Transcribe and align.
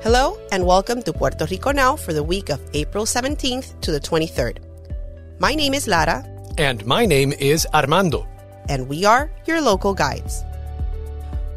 Hello, 0.00 0.38
and 0.52 0.64
welcome 0.64 1.02
to 1.02 1.12
Puerto 1.12 1.44
Rico 1.50 1.72
Now 1.72 1.96
for 1.96 2.12
the 2.12 2.22
week 2.22 2.50
of 2.50 2.60
April 2.72 3.04
17th 3.04 3.80
to 3.80 3.90
the 3.90 3.98
23rd. 3.98 4.58
My 5.40 5.56
name 5.56 5.74
is 5.74 5.88
Lara. 5.88 6.24
And 6.56 6.86
my 6.86 7.04
name 7.04 7.32
is 7.32 7.66
Armando. 7.74 8.24
And 8.68 8.88
we 8.88 9.04
are 9.04 9.28
your 9.44 9.60
local 9.60 9.94
guides. 9.94 10.44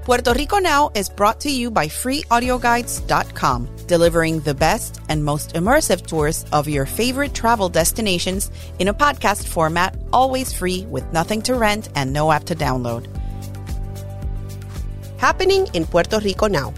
Puerto 0.06 0.34
Rico 0.34 0.58
Now 0.58 0.90
is 0.96 1.08
brought 1.08 1.40
to 1.42 1.52
you 1.52 1.70
by 1.70 1.86
freeaudioguides.com, 1.86 3.70
delivering 3.86 4.40
the 4.40 4.56
best 4.56 5.00
and 5.08 5.24
most 5.24 5.54
immersive 5.54 6.08
tours 6.08 6.44
of 6.52 6.68
your 6.68 6.88
favorite 6.88 7.36
travel 7.36 7.70
destinations 7.70 8.50
in 8.80 8.88
a 8.88 8.94
podcast 8.94 9.48
format, 9.48 9.96
always 10.12 10.52
free 10.52 10.88
with 10.88 11.06
nothing 11.14 11.44
to 11.44 11.54
rent 11.54 11.90
and 11.94 12.12
no 12.12 12.32
app 12.32 12.46
to 12.46 12.56
download. 12.56 13.06
Happening 15.20 15.68
in 15.76 15.86
Puerto 15.86 16.20
Rico 16.20 16.48
Now. 16.48 16.74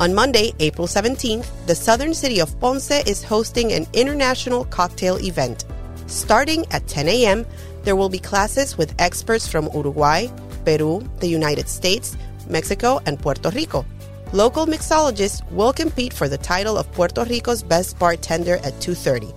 On 0.00 0.12
Monday, 0.12 0.52
April 0.58 0.88
17th, 0.88 1.46
the 1.66 1.74
southern 1.74 2.14
city 2.14 2.40
of 2.40 2.58
Ponce 2.58 2.90
is 2.90 3.22
hosting 3.22 3.72
an 3.72 3.86
international 3.92 4.64
cocktail 4.64 5.18
event. 5.18 5.64
Starting 6.08 6.66
at 6.72 6.88
10 6.88 7.08
a.m., 7.08 7.46
there 7.84 7.94
will 7.94 8.08
be 8.08 8.18
classes 8.18 8.76
with 8.76 8.92
experts 8.98 9.46
from 9.46 9.70
Uruguay, 9.72 10.26
Peru, 10.64 11.08
the 11.20 11.28
United 11.28 11.68
States, 11.68 12.16
Mexico, 12.48 13.00
and 13.06 13.20
Puerto 13.20 13.50
Rico. 13.50 13.86
Local 14.32 14.66
mixologists 14.66 15.48
will 15.52 15.72
compete 15.72 16.12
for 16.12 16.28
the 16.28 16.38
title 16.38 16.76
of 16.76 16.90
Puerto 16.90 17.24
Rico's 17.24 17.62
best 17.62 17.96
bartender 17.96 18.56
at 18.64 18.74
2:30, 18.80 19.32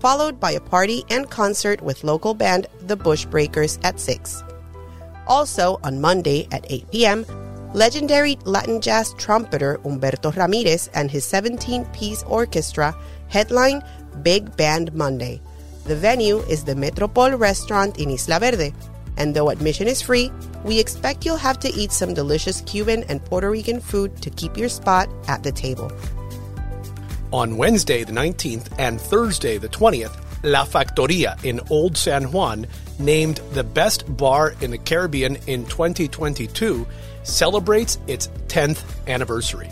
followed 0.00 0.40
by 0.40 0.50
a 0.50 0.60
party 0.60 1.04
and 1.08 1.30
concert 1.30 1.80
with 1.82 2.02
local 2.02 2.34
band 2.34 2.66
The 2.88 2.96
Bushbreakers 2.96 3.78
at 3.84 4.00
6. 4.00 4.42
Also 5.28 5.78
on 5.84 6.00
Monday 6.00 6.48
at 6.50 6.66
8 6.68 6.90
p.m., 6.90 7.24
legendary 7.74 8.36
Latin 8.44 8.80
jazz 8.80 9.14
trumpeter 9.14 9.78
Humberto 9.84 10.34
Ramirez 10.36 10.88
and 10.94 11.10
his 11.10 11.24
17 11.24 11.84
piece 11.86 12.22
orchestra 12.24 12.94
headline 13.28 13.82
Big 14.22 14.56
Band 14.56 14.92
Monday. 14.92 15.40
The 15.84 15.96
venue 15.96 16.38
is 16.40 16.64
the 16.64 16.74
Metropol 16.74 17.38
restaurant 17.38 17.98
in 17.98 18.10
Isla 18.10 18.40
Verde, 18.40 18.74
and 19.16 19.34
though 19.34 19.50
admission 19.50 19.86
is 19.86 20.02
free, 20.02 20.30
we 20.64 20.78
expect 20.78 21.24
you'll 21.24 21.36
have 21.36 21.58
to 21.60 21.72
eat 21.72 21.92
some 21.92 22.14
delicious 22.14 22.60
Cuban 22.62 23.04
and 23.04 23.24
Puerto 23.24 23.50
Rican 23.50 23.80
food 23.80 24.20
to 24.22 24.30
keep 24.30 24.56
your 24.56 24.68
spot 24.68 25.08
at 25.28 25.42
the 25.42 25.52
table. 25.52 25.90
On 27.32 27.56
Wednesday, 27.56 28.02
the 28.02 28.12
19th, 28.12 28.72
and 28.78 29.00
Thursday, 29.00 29.56
the 29.56 29.68
20th, 29.68 30.16
La 30.42 30.64
Factoria 30.64 31.42
in 31.44 31.60
Old 31.70 31.96
San 31.96 32.32
Juan, 32.32 32.66
named 33.00 33.40
the 33.52 33.64
best 33.64 34.16
bar 34.16 34.54
in 34.60 34.70
the 34.70 34.78
Caribbean 34.78 35.36
in 35.46 35.64
2022, 35.66 36.86
celebrates 37.22 37.98
its 38.06 38.28
10th 38.48 38.82
anniversary. 39.08 39.70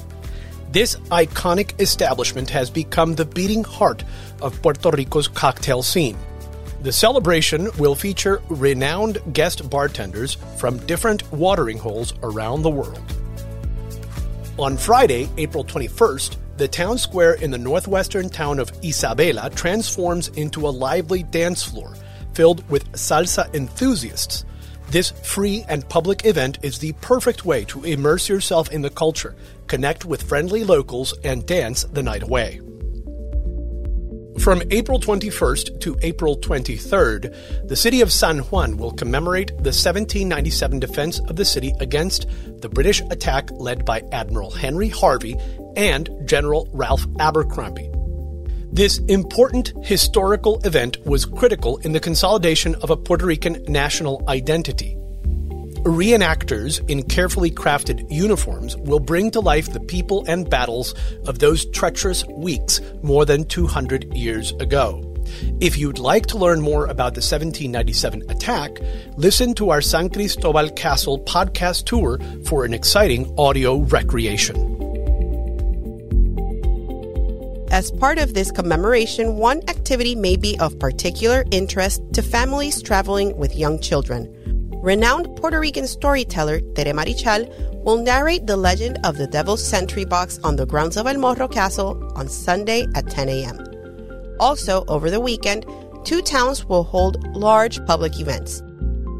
This 0.70 0.96
iconic 1.10 1.80
establishment 1.80 2.50
has 2.50 2.70
become 2.70 3.14
the 3.14 3.24
beating 3.24 3.64
heart 3.64 4.04
of 4.42 4.60
Puerto 4.60 4.90
Rico's 4.90 5.28
cocktail 5.28 5.82
scene. 5.82 6.18
The 6.82 6.92
celebration 6.92 7.70
will 7.78 7.94
feature 7.94 8.42
renowned 8.48 9.18
guest 9.32 9.68
bartenders 9.68 10.34
from 10.58 10.78
different 10.86 11.30
watering 11.32 11.78
holes 11.78 12.12
around 12.22 12.62
the 12.62 12.70
world. 12.70 13.02
On 14.58 14.76
Friday, 14.76 15.28
April 15.38 15.64
21st, 15.64 16.36
the 16.56 16.68
town 16.68 16.98
square 16.98 17.34
in 17.34 17.50
the 17.50 17.58
northwestern 17.58 18.28
town 18.28 18.58
of 18.58 18.72
Isabela 18.82 19.54
transforms 19.54 20.28
into 20.28 20.68
a 20.68 20.70
lively 20.70 21.22
dance 21.22 21.62
floor 21.62 21.94
filled 22.38 22.62
with 22.70 22.92
salsa 22.92 23.52
enthusiasts. 23.52 24.44
This 24.92 25.10
free 25.10 25.64
and 25.68 25.88
public 25.88 26.24
event 26.24 26.60
is 26.62 26.78
the 26.78 26.92
perfect 27.00 27.44
way 27.44 27.64
to 27.64 27.82
immerse 27.82 28.28
yourself 28.28 28.70
in 28.70 28.80
the 28.80 28.90
culture, 28.90 29.34
connect 29.66 30.04
with 30.04 30.22
friendly 30.22 30.62
locals, 30.62 31.12
and 31.24 31.44
dance 31.44 31.82
the 31.82 32.04
night 32.04 32.22
away. 32.22 32.60
From 34.38 34.62
April 34.70 35.00
21st 35.00 35.80
to 35.80 35.96
April 36.02 36.36
23rd, 36.36 37.66
the 37.66 37.74
city 37.74 38.02
of 38.02 38.12
San 38.12 38.38
Juan 38.38 38.76
will 38.76 38.92
commemorate 38.92 39.48
the 39.48 39.74
1797 39.74 40.78
defense 40.78 41.18
of 41.18 41.34
the 41.34 41.44
city 41.44 41.74
against 41.80 42.28
the 42.60 42.68
British 42.68 43.00
attack 43.10 43.50
led 43.50 43.84
by 43.84 44.04
Admiral 44.12 44.52
Henry 44.52 44.90
Harvey 44.90 45.36
and 45.74 46.08
General 46.24 46.68
Ralph 46.72 47.04
Abercrombie. 47.18 47.97
This 48.72 48.98
important 49.08 49.72
historical 49.82 50.60
event 50.64 51.04
was 51.06 51.24
critical 51.24 51.78
in 51.78 51.92
the 51.92 52.00
consolidation 52.00 52.74
of 52.76 52.90
a 52.90 52.96
Puerto 52.96 53.26
Rican 53.26 53.64
national 53.66 54.22
identity. 54.28 54.94
Reenactors 55.84 56.86
in 56.90 57.02
carefully 57.04 57.50
crafted 57.50 58.06
uniforms 58.10 58.76
will 58.76 59.00
bring 59.00 59.30
to 59.30 59.40
life 59.40 59.72
the 59.72 59.80
people 59.80 60.24
and 60.28 60.48
battles 60.48 60.94
of 61.26 61.38
those 61.38 61.64
treacherous 61.70 62.26
weeks 62.26 62.80
more 63.02 63.24
than 63.24 63.46
200 63.46 64.14
years 64.14 64.52
ago. 64.60 65.02
If 65.60 65.78
you'd 65.78 65.98
like 65.98 66.26
to 66.26 66.38
learn 66.38 66.60
more 66.60 66.84
about 66.84 67.14
the 67.14 67.20
1797 67.20 68.30
attack, 68.30 68.78
listen 69.16 69.54
to 69.54 69.70
our 69.70 69.80
San 69.80 70.10
Cristobal 70.10 70.68
Castle 70.70 71.18
podcast 71.20 71.86
tour 71.86 72.18
for 72.44 72.64
an 72.64 72.74
exciting 72.74 73.34
audio 73.38 73.78
recreation. 73.78 74.77
As 77.78 77.92
part 77.92 78.18
of 78.18 78.34
this 78.34 78.50
commemoration, 78.50 79.36
one 79.36 79.60
activity 79.68 80.16
may 80.16 80.34
be 80.34 80.58
of 80.58 80.80
particular 80.80 81.44
interest 81.52 82.02
to 82.12 82.22
families 82.22 82.82
traveling 82.82 83.36
with 83.36 83.54
young 83.54 83.78
children. 83.78 84.26
Renowned 84.82 85.36
Puerto 85.36 85.60
Rican 85.60 85.86
storyteller 85.86 86.58
Tere 86.74 86.92
Marichal 86.92 87.46
will 87.84 87.98
narrate 87.98 88.48
the 88.48 88.56
legend 88.56 88.98
of 89.04 89.16
the 89.16 89.28
Devil's 89.28 89.64
Sentry 89.64 90.04
Box 90.04 90.40
on 90.42 90.56
the 90.56 90.66
grounds 90.66 90.96
of 90.96 91.06
El 91.06 91.18
Morro 91.18 91.46
Castle 91.46 92.02
on 92.16 92.26
Sunday 92.26 92.84
at 92.96 93.08
10 93.08 93.28
a.m. 93.28 93.64
Also, 94.40 94.84
over 94.88 95.08
the 95.08 95.20
weekend, 95.20 95.64
two 96.02 96.20
towns 96.20 96.64
will 96.64 96.82
hold 96.82 97.24
large 97.36 97.78
public 97.86 98.18
events. 98.18 98.60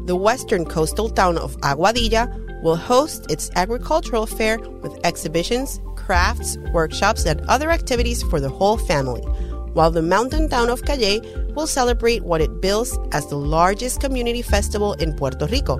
The 0.03 0.17
western 0.17 0.65
coastal 0.65 1.09
town 1.09 1.37
of 1.37 1.55
Aguadilla 1.61 2.27
will 2.61 2.75
host 2.75 3.29
its 3.31 3.49
agricultural 3.55 4.25
fair 4.25 4.59
with 4.59 4.99
exhibitions, 5.03 5.79
crafts, 5.95 6.57
workshops, 6.73 7.25
and 7.25 7.41
other 7.41 7.71
activities 7.71 8.23
for 8.23 8.39
the 8.39 8.49
whole 8.49 8.77
family, 8.77 9.21
while 9.73 9.91
the 9.91 10.01
mountain 10.01 10.49
town 10.49 10.69
of 10.69 10.83
Cayey 10.83 11.21
will 11.53 11.67
celebrate 11.67 12.23
what 12.23 12.41
it 12.41 12.61
bills 12.61 12.97
as 13.11 13.27
the 13.27 13.37
largest 13.37 14.01
community 14.01 14.41
festival 14.41 14.93
in 14.93 15.13
Puerto 15.13 15.45
Rico. 15.47 15.77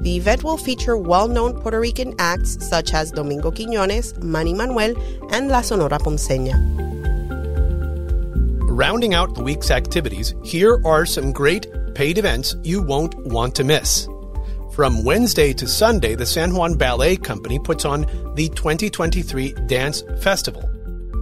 The 0.00 0.16
event 0.16 0.44
will 0.44 0.56
feature 0.56 0.96
well 0.96 1.26
known 1.26 1.60
Puerto 1.60 1.80
Rican 1.80 2.14
acts 2.18 2.64
such 2.64 2.94
as 2.94 3.10
Domingo 3.10 3.50
Quiñones, 3.50 4.22
Manny 4.22 4.54
Manuel, 4.54 4.94
and 5.32 5.48
La 5.48 5.60
Sonora 5.60 5.98
Ponceña. 5.98 6.56
Rounding 8.70 9.12
out 9.12 9.34
the 9.34 9.42
week's 9.42 9.72
activities, 9.72 10.34
here 10.44 10.80
are 10.84 11.04
some 11.04 11.32
great 11.32 11.66
paid 11.94 12.16
events 12.16 12.54
you 12.62 12.80
won't 12.80 13.16
want 13.26 13.56
to 13.56 13.64
miss. 13.64 14.06
From 14.78 15.02
Wednesday 15.02 15.52
to 15.54 15.66
Sunday, 15.66 16.14
the 16.14 16.24
San 16.24 16.54
Juan 16.54 16.76
Ballet 16.76 17.16
Company 17.16 17.58
puts 17.58 17.84
on 17.84 18.02
the 18.36 18.48
2023 18.50 19.52
Dance 19.66 20.04
Festival. 20.20 20.62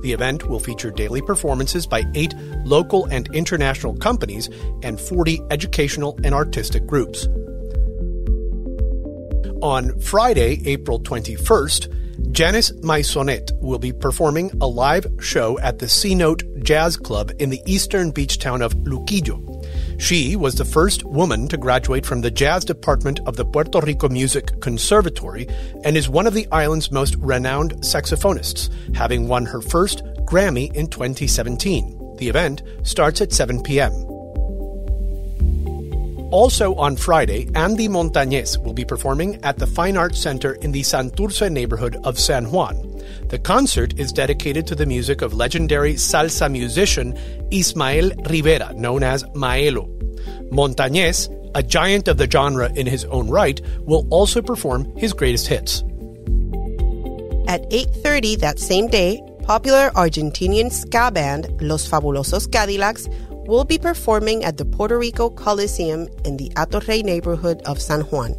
The 0.02 0.12
event 0.12 0.46
will 0.46 0.60
feature 0.60 0.90
daily 0.90 1.22
performances 1.22 1.86
by 1.86 2.04
eight 2.14 2.34
local 2.66 3.06
and 3.06 3.34
international 3.34 3.96
companies 3.96 4.50
and 4.82 5.00
40 5.00 5.40
educational 5.50 6.20
and 6.22 6.34
artistic 6.34 6.86
groups. 6.86 7.26
On 9.62 9.98
Friday, 10.00 10.60
April 10.66 11.00
21st, 11.00 12.32
Janice 12.32 12.72
Maisonet 12.82 13.58
will 13.62 13.78
be 13.78 13.90
performing 13.90 14.50
a 14.60 14.66
live 14.66 15.06
show 15.18 15.58
at 15.60 15.78
the 15.78 15.88
C 15.88 16.14
Note 16.14 16.42
Jazz 16.62 16.98
Club 16.98 17.32
in 17.38 17.48
the 17.48 17.62
eastern 17.64 18.10
beach 18.10 18.38
town 18.38 18.60
of 18.60 18.74
Luquillo. 18.84 19.55
She 19.98 20.36
was 20.36 20.54
the 20.54 20.64
first 20.64 21.04
woman 21.04 21.48
to 21.48 21.56
graduate 21.56 22.04
from 22.04 22.20
the 22.20 22.30
jazz 22.30 22.64
department 22.64 23.20
of 23.26 23.36
the 23.36 23.44
Puerto 23.44 23.80
Rico 23.80 24.08
Music 24.08 24.60
Conservatory 24.60 25.48
and 25.84 25.96
is 25.96 26.08
one 26.08 26.26
of 26.26 26.34
the 26.34 26.46
island's 26.52 26.92
most 26.92 27.16
renowned 27.16 27.72
saxophonists, 27.76 28.68
having 28.94 29.26
won 29.26 29.46
her 29.46 29.62
first 29.62 30.04
Grammy 30.26 30.72
in 30.74 30.88
2017. 30.88 32.16
The 32.18 32.28
event 32.28 32.62
starts 32.82 33.20
at 33.20 33.32
7 33.32 33.62
p.m. 33.62 33.92
Also 36.30 36.74
on 36.74 36.96
Friday, 36.96 37.48
Andy 37.54 37.88
Montañez 37.88 38.62
will 38.62 38.74
be 38.74 38.84
performing 38.84 39.42
at 39.44 39.58
the 39.58 39.66
Fine 39.66 39.96
Arts 39.96 40.20
Center 40.20 40.54
in 40.54 40.72
the 40.72 40.82
Santurce 40.82 41.50
neighborhood 41.50 41.96
of 42.04 42.18
San 42.18 42.50
Juan. 42.50 42.85
The 43.28 43.38
concert 43.38 43.98
is 43.98 44.12
dedicated 44.12 44.66
to 44.68 44.74
the 44.74 44.86
music 44.86 45.22
of 45.22 45.34
legendary 45.34 45.94
salsa 45.94 46.50
musician 46.50 47.18
Ismael 47.50 48.10
Rivera, 48.28 48.72
known 48.74 49.02
as 49.02 49.24
Maelo. 49.34 49.88
Montañez, 50.50 51.28
a 51.54 51.62
giant 51.62 52.08
of 52.08 52.18
the 52.18 52.30
genre 52.30 52.70
in 52.74 52.86
his 52.86 53.04
own 53.06 53.28
right, 53.28 53.60
will 53.80 54.06
also 54.10 54.42
perform 54.42 54.84
his 54.96 55.12
greatest 55.12 55.46
hits. 55.46 55.82
At 57.48 57.62
8:30 57.70 58.36
that 58.40 58.58
same 58.58 58.88
day, 58.88 59.22
popular 59.44 59.90
Argentinian 59.94 60.72
ska 60.72 61.10
band 61.10 61.46
Los 61.60 61.88
Fabulosos 61.88 62.50
Cadillacs 62.50 63.08
will 63.46 63.64
be 63.64 63.78
performing 63.78 64.44
at 64.44 64.56
the 64.56 64.64
Puerto 64.64 64.98
Rico 64.98 65.30
Coliseum 65.30 66.08
in 66.24 66.36
the 66.36 66.50
Hato 66.56 66.80
Rey 66.80 67.02
neighborhood 67.02 67.62
of 67.64 67.80
San 67.80 68.00
Juan. 68.10 68.34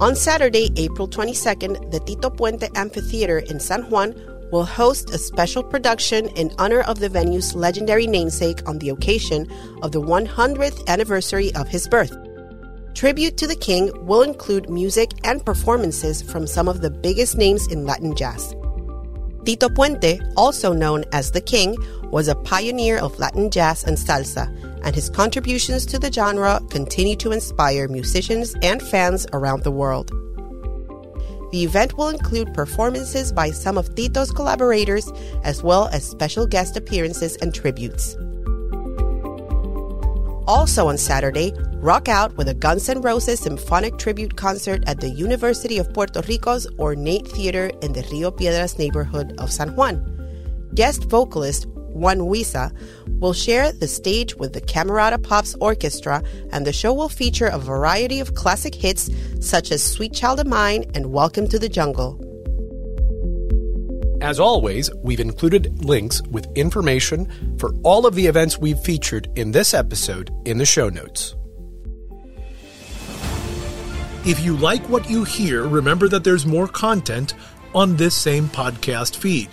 On 0.00 0.14
Saturday, 0.14 0.70
April 0.76 1.08
22nd, 1.08 1.90
the 1.90 1.98
Tito 1.98 2.30
Puente 2.30 2.68
Amphitheater 2.76 3.40
in 3.40 3.58
San 3.58 3.82
Juan 3.90 4.14
will 4.52 4.64
host 4.64 5.10
a 5.10 5.18
special 5.18 5.60
production 5.60 6.28
in 6.36 6.54
honor 6.56 6.82
of 6.82 7.00
the 7.00 7.08
venue's 7.08 7.52
legendary 7.56 8.06
namesake 8.06 8.62
on 8.68 8.78
the 8.78 8.90
occasion 8.90 9.50
of 9.82 9.90
the 9.90 10.00
100th 10.00 10.86
anniversary 10.86 11.52
of 11.56 11.66
his 11.66 11.88
birth. 11.88 12.16
Tribute 12.94 13.36
to 13.38 13.48
the 13.48 13.56
King 13.56 13.90
will 14.06 14.22
include 14.22 14.70
music 14.70 15.10
and 15.24 15.44
performances 15.44 16.22
from 16.22 16.46
some 16.46 16.68
of 16.68 16.80
the 16.80 16.90
biggest 16.90 17.36
names 17.36 17.66
in 17.66 17.84
Latin 17.84 18.14
jazz. 18.14 18.54
Tito 19.44 19.68
Puente, 19.68 20.20
also 20.36 20.72
known 20.72 21.04
as 21.10 21.32
the 21.32 21.40
King, 21.40 21.76
was 22.12 22.28
a 22.28 22.36
pioneer 22.36 22.98
of 22.98 23.18
Latin 23.18 23.50
jazz 23.50 23.82
and 23.82 23.96
salsa, 23.96 24.46
and 24.88 24.94
his 24.94 25.10
contributions 25.10 25.84
to 25.84 25.98
the 25.98 26.10
genre 26.10 26.58
continue 26.70 27.14
to 27.14 27.30
inspire 27.30 27.88
musicians 27.88 28.54
and 28.62 28.82
fans 28.82 29.26
around 29.34 29.62
the 29.62 29.70
world. 29.70 30.08
The 31.52 31.62
event 31.62 31.98
will 31.98 32.08
include 32.08 32.54
performances 32.54 33.30
by 33.30 33.50
some 33.50 33.76
of 33.76 33.94
Tito's 33.94 34.30
collaborators, 34.30 35.12
as 35.44 35.62
well 35.62 35.88
as 35.92 36.08
special 36.08 36.46
guest 36.46 36.74
appearances 36.78 37.36
and 37.42 37.54
tributes. 37.54 38.16
Also 40.46 40.88
on 40.88 40.96
Saturday, 40.96 41.52
rock 41.82 42.08
out 42.08 42.34
with 42.38 42.48
a 42.48 42.54
Guns 42.54 42.88
N' 42.88 43.02
Roses 43.02 43.40
symphonic 43.40 43.98
tribute 43.98 44.36
concert 44.36 44.82
at 44.86 45.00
the 45.00 45.10
University 45.10 45.76
of 45.76 45.92
Puerto 45.92 46.22
Rico's 46.22 46.66
ornate 46.78 47.28
theater 47.28 47.70
in 47.82 47.92
the 47.92 48.08
Rio 48.10 48.30
Piedras 48.30 48.78
neighborhood 48.78 49.34
of 49.36 49.52
San 49.52 49.76
Juan. 49.76 50.00
Guest 50.74 51.04
vocalist 51.04 51.66
Juan 51.98 52.18
Huiza 52.18 52.72
will 53.20 53.32
share 53.32 53.72
the 53.72 53.88
stage 53.88 54.36
with 54.36 54.52
the 54.52 54.60
Camerata 54.60 55.22
Pops 55.22 55.54
Orchestra, 55.60 56.22
and 56.50 56.66
the 56.66 56.72
show 56.72 56.92
will 56.92 57.08
feature 57.08 57.46
a 57.46 57.58
variety 57.58 58.20
of 58.20 58.34
classic 58.34 58.74
hits 58.74 59.10
such 59.40 59.72
as 59.72 59.82
Sweet 59.82 60.12
Child 60.12 60.40
of 60.40 60.46
Mine 60.46 60.84
and 60.94 61.12
Welcome 61.12 61.48
to 61.48 61.58
the 61.58 61.68
Jungle. 61.68 62.24
As 64.20 64.40
always, 64.40 64.90
we've 65.02 65.20
included 65.20 65.84
links 65.84 66.22
with 66.22 66.46
information 66.56 67.56
for 67.58 67.72
all 67.82 68.06
of 68.06 68.14
the 68.14 68.26
events 68.26 68.58
we've 68.58 68.80
featured 68.80 69.28
in 69.36 69.52
this 69.52 69.74
episode 69.74 70.32
in 70.44 70.58
the 70.58 70.66
show 70.66 70.88
notes. 70.88 71.36
If 74.24 74.44
you 74.44 74.56
like 74.56 74.82
what 74.88 75.08
you 75.08 75.24
hear, 75.24 75.66
remember 75.66 76.08
that 76.08 76.24
there's 76.24 76.44
more 76.44 76.68
content 76.68 77.34
on 77.74 77.96
this 77.96 78.14
same 78.14 78.48
podcast 78.48 79.16
feed. 79.16 79.48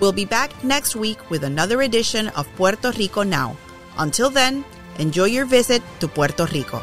We'll 0.00 0.12
be 0.12 0.24
back 0.24 0.50
next 0.62 0.96
week 0.96 1.30
with 1.30 1.44
another 1.44 1.82
edition 1.82 2.28
of 2.28 2.48
Puerto 2.56 2.92
Rico 2.92 3.22
Now. 3.22 3.56
Until 3.98 4.30
then, 4.30 4.64
enjoy 4.98 5.26
your 5.26 5.46
visit 5.46 5.82
to 6.00 6.08
Puerto 6.08 6.46
Rico. 6.46 6.82